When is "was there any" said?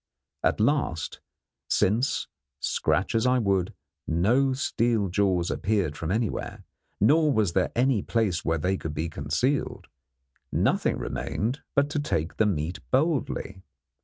7.31-8.01